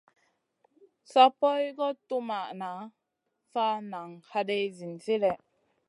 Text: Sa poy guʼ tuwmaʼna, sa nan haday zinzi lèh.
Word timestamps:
Sa 1.11 1.23
poy 1.39 1.63
guʼ 1.77 1.93
tuwmaʼna, 2.07 2.69
sa 3.51 3.65
nan 3.91 4.09
haday 4.31 4.65
zinzi 4.77 5.15
lèh. 5.23 5.37